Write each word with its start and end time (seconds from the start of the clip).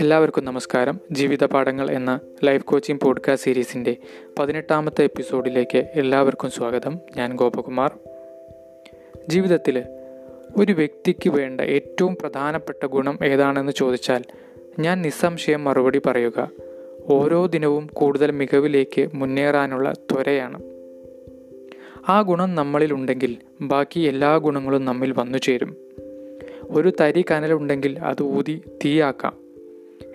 എല്ലാവർക്കും 0.00 0.44
നമസ്കാരം. 0.44 1.00
ജീവിത 1.12 1.44
പാഠങ്ങൾ 1.44 1.90
എന്ന 1.90 2.20
ലൈഫ് 2.44 2.64
കോച്ചിങ് 2.64 2.98
പോഡ്കാസ്റ്റ് 3.02 3.44
സീരീസിന്റെ 3.44 3.96
പതിനെട്ടാമത്തെ 4.38 5.04
എപ്പിസോഡിലേക്ക് 5.04 5.78
എല്ലാവർക്കും 5.78 6.50
സ്വാഗതം. 6.50 6.98
ഞാൻ 7.16 7.36
ഗോപകുമാർ. 7.36 7.98
ജീവിതത്തിൽ 9.28 9.82
ഒരു 10.56 10.72
വ്യക്തിക്ക് 10.72 11.30
വേണ്ട 11.30 11.60
ഏറ്റവും 11.60 12.16
പ്രധാനപ്പെട്ട 12.20 12.86
ഗുണം 12.86 13.18
ഏതാണെന്ന് 13.24 13.72
ചോദിച്ചാൽ 13.72 14.22
ഞാൻ 14.78 15.02
നിസ്സംശയം 15.02 15.64
മറുപടി 15.64 16.00
പറയുക. 16.06 16.50
ഓരോ 17.04 17.46
ദിനവും 17.46 17.90
കൂടുതൽ 17.92 18.30
മികവിലേക്ക് 18.30 19.08
മുന്നേറാനുള്ള 19.14 19.92
ത്വരയാണ്. 19.92 20.73
ആ 22.08 22.20
ഗുണം 22.20 22.54
നമ്മളിൽ 22.54 22.92
ഉണ്ടെങ്കിൽ 22.92 23.36
ബാക്കി 23.60 24.00
എല്ലാ 24.00 24.36
ഗുണങ്ങളും 24.36 24.84
നമ്മിൽ 24.84 25.12
വന്നു 25.12 25.38
ചേരും. 25.38 25.76
ഒരു 26.62 26.92
തരി 27.00 27.24
കനലുണ്ടെങ്കിൽ 27.30 27.98
അത് 27.98 28.22
ഊതി 28.22 28.62
തീയാക്കാം. 28.84 29.36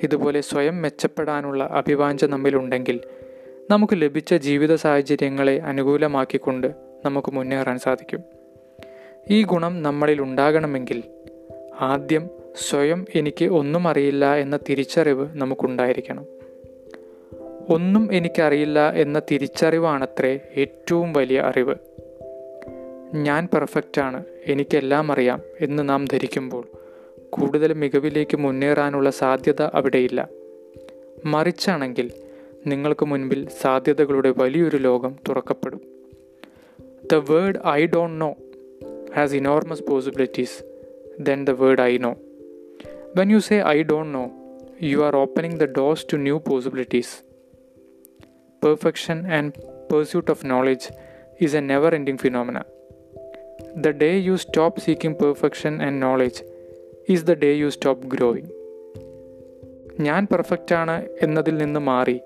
ഇതുപോലെ 0.04 0.42
സ്വയം 0.42 0.82
മെച്ചപ്പെടാനുള്ള 0.82 1.64
അഭിവാഞ്ച 1.64 2.26
നമ്മിലുണ്ടെങ്കിൽ 2.26 3.00
നമുക്ക് 3.72 4.02
ലഭിച്ച 4.02 4.34
ജീവിത 4.34 4.76
സാഹചര്യങ്ങളെ 4.76 5.60
അനുകൂലമാക്കിക്കൊണ്ട് 5.60 6.72
നമുക്ക് 7.06 7.32
മുന്നേറാൻ 7.32 7.80
സാധിക്കും. 7.80 8.20
ഈ 9.30 9.44
ഗുണം 9.44 9.84
നമ്മളിൽ 9.84 10.22
ഉണ്ടാകണമെങ്കിൽ 10.22 11.04
ആദ്യം 11.80 12.30
സ്വയം 12.70 13.06
എനിക്ക് 13.16 13.46
ഒന്നും 13.46 13.88
അറിയില്ല 13.88 14.36
എന്ന 14.36 14.60
തിരിച്ചറിവ് 14.70 15.28
നമുക്കുണ്ടായിരിക്കണം. 15.32 16.26
ഒന്നും 17.68 18.14
എനിക്കറിയില്ല 18.14 18.94
എന്ന 18.94 19.22
തിരിച്ചറിവാണത്രേ 19.32 20.40
ഏറ്റവും 20.58 21.14
വലിയ 21.14 21.40
അറിവ്. 21.40 21.76
ഞാൻ 23.14 23.48
പെർഫെക്റ്റാണ് 23.54 24.24
എനിക്കെല്ലാം 24.46 25.12
അറിയാം 25.12 25.42
എന്ന് 25.62 25.90
നാം 25.90 26.06
ധരിക്കുമ്പോൾ 26.06 26.68
കൂടുതൽ 27.30 27.74
മികവിലേക്ക് 27.74 28.38
മുന്നേറാനുള്ള 28.38 29.10
സാധ്യത 29.10 29.62
അവിടെയില്ല. 29.62 30.30
മറിച്ചാണെങ്കിൽ 31.26 32.12
നിങ്ങൾക്ക് 32.68 33.06
മുൻപിൽ 33.06 33.48
സാധ്യതകളുടെ 33.62 34.34
വലിയൊരു 34.38 34.78
ലോകം 34.78 35.16
തുറക്കപ്പെടും. 35.30 35.82
The 37.12 37.16
word 37.16 37.68
I 37.68 37.86
don't 37.86 38.22
know 38.22 38.36
has 39.16 39.36
enormous 39.36 39.84
possibilities 39.84 40.64
then 41.20 41.46
the 41.46 41.50
word 41.50 41.82
I 41.82 41.98
know 41.98 42.16
when 43.18 43.32
you 43.32 43.40
say 43.40 43.64
I 43.64 43.84
don't 43.84 44.14
know 44.14 44.30
you 44.84 44.98
are 44.98 45.16
opening 45.16 45.60
the 45.60 45.64
doors 45.64 46.06
to 46.14 46.18
new 46.18 46.38
possibilities 46.38 47.29
perfection 48.64 49.32
and 49.32 49.52
pursuit 49.92 50.32
of 50.32 50.46
knowledge 50.46 50.90
is 51.42 51.56
a 51.56 51.60
never 51.60 51.96
ending 51.96 52.18
phenomena 52.18 52.60
the 53.78 53.88
day 53.88 54.18
you 54.18 54.36
stop 54.36 54.82
seeking 54.82 55.18
perfection 55.20 55.82
and 55.82 56.02
knowledge 56.02 56.44
is 57.10 57.26
the 57.26 57.34
day 57.34 57.54
you 57.54 57.70
stop 57.70 58.08
growing 58.08 58.52
ഞാൻ 60.02 60.28
പെർഫെക്റ്റാണ് 60.32 61.08
എന്നതിൽ 61.22 61.58
നിന്ന് 61.58 61.80
മാറി 61.80 62.20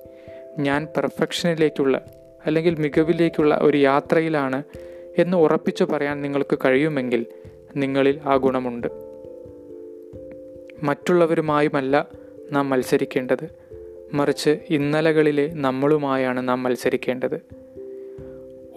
ഞാൻ 0.60 0.88
പെർഫെക്ഷനിലേക്കുള്ള 0.98 2.06
അല്ലെങ്കിൽ 2.46 2.76
മികവിലേക്കുള്ള 2.76 3.60
ഒരു 3.62 3.78
യാത്രയിലാണ് 3.78 4.64
എന്ന് 5.18 5.38
ഉറപ്പിച്ചു 5.38 5.84
പറയാൻ 5.84 6.22
നിങ്ങൾക്ക് 6.22 6.58
കഴിയുമെങ്കിൽ 6.66 7.26
നിങ്ങളിൽ 7.76 8.20
ആ 8.26 8.36
ഗുണമുണ്ട്. 8.36 8.88
മറ്റുള്ളവരുമായുമല്ല 10.84 12.08
നാം 12.52 12.70
മത്സരിക്കേണ്ടത്. 12.70 13.63
മറിച്ച് 14.14 14.60
ഇന്നലകളിലെ 14.70 15.52
നമ്മളുമായാണ് 15.54 16.50
നാം 16.50 16.64
മത്സരിക്കേണ്ടത്. 16.64 17.42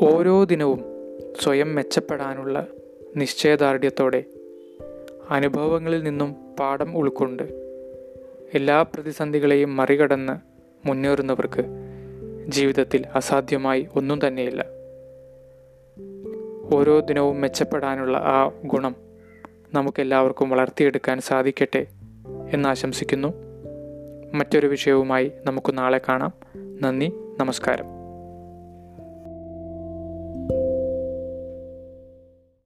ഓരോ 0.01 0.45
ദിനവും 0.45 0.85
സ്വയം 1.41 1.75
മെച്ചപ്പെടാനുള്ള 1.75 2.67
നിശ്ചയദാർഢ്യത്തോടെ 3.17 4.25
അനുഭവങ്ങളിൽ 5.31 6.03
നിന്നും 6.03 6.37
പാഠം 6.61 6.97
ഉൾക്കൊണ്ട് 6.97 7.43
എല്ലാ 8.55 8.83
പ്രതിസന്ധികളെയും 8.83 9.77
മറികടന്ന് 9.77 10.33
മുന്നേറുന്നവർക്ക് 10.89 11.65
ജീവിതത്തിൽ 12.49 13.05
അസാധ്യമായി 13.15 13.89
ഒന്നും 13.97 14.27
തന്നെയില്ല. 14.27 14.67
ഓരോ 16.75 17.01
ദിനവും 17.01 17.41
മെച്ചപ്പെടാനുള്ള 17.41 18.19
ആ 18.19 18.51
ഗുണം 18.65 18.97
നമുക്കെല്ലാവർക്കും 19.75 20.51
വളർത്തിയെടുക്കാൻ 20.51 21.21
സാധിക്കട്ടെ 21.21 21.87
എന്നാശംസിക്കുന്നു 22.53 23.46
മറ്റൊരു 24.39 24.67
വിഷയവുമായി 24.67 25.33
നമുക്ക് 25.47 25.79
നാളെ 25.79 26.01
കാണാം. 26.09 26.33
നന്ദി 26.81 27.13
നമസ്കാരം. 27.41 27.96